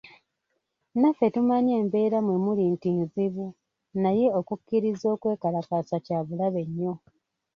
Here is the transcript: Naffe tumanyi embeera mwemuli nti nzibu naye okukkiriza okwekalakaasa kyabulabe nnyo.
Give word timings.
Naffe 0.99 1.25
tumanyi 1.33 1.71
embeera 1.81 2.17
mwemuli 2.25 2.63
nti 2.73 2.89
nzibu 3.01 3.45
naye 4.01 4.27
okukkiriza 4.39 5.05
okwekalakaasa 5.15 5.95
kyabulabe 6.05 6.61
nnyo. 6.69 6.93